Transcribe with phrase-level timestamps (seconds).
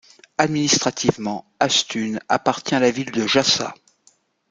[0.39, 3.75] Administrativement, Astún appartient à la ville de Jaca.